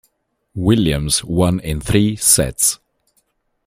Williams 0.55 1.23
won 1.23 1.59
in 1.59 1.79
three 1.79 2.15
sets. 2.15 2.79